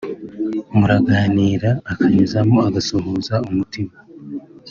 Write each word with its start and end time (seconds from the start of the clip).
muraganira 0.77 1.69
akanyuzamo 1.91 2.57
agasuhuza 2.67 3.33
umutima 3.49 3.95